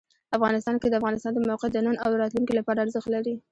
افغانستان 0.37 0.75
کې 0.81 0.87
د 0.89 0.95
افغانستان 0.99 1.31
د 1.33 1.39
موقعیت 1.49 1.73
د 1.73 1.77
نن 1.85 1.95
او 2.05 2.11
راتلونکي 2.21 2.53
لپاره 2.59 2.83
ارزښت 2.85 3.07
لري. 3.15 3.35